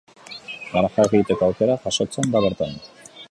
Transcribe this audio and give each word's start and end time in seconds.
Garajeak 0.71 1.13
egiteko 1.19 1.47
aukera 1.49 1.77
jasotzen 1.85 2.35
da 2.37 2.43
bertan. 2.49 2.77